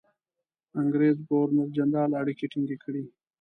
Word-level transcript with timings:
انګرېز 0.81 1.17
ګورنرجنرال 1.29 2.11
اړیکې 2.21 2.45
ټینګ 2.51 2.69
کړي. 2.83 3.03